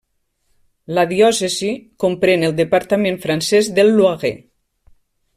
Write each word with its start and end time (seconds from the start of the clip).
La 0.97 1.01
diòcesi 1.11 1.67
comprèn 2.03 2.45
el 2.47 2.55
departament 2.61 3.19
francès 3.27 3.69
del 3.81 3.93
Loiret. 3.99 4.41